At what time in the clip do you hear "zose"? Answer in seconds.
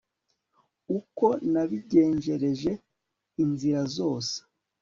3.95-4.35